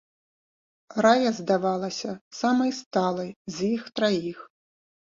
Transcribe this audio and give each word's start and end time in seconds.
Рая 1.07 1.31
здавалася 1.41 2.09
самай 2.41 2.71
сталай 2.81 3.31
з 3.59 3.73
іх 3.79 3.89
траіх. 4.01 4.37